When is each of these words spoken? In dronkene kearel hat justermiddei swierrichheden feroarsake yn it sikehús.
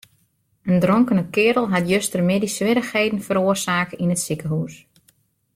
In 0.71 0.77
dronkene 0.83 1.23
kearel 1.35 1.67
hat 1.73 1.89
justermiddei 1.91 2.51
swierrichheden 2.55 3.23
feroarsake 3.27 3.95
yn 4.03 4.13
it 4.15 4.23
sikehús. 4.25 4.73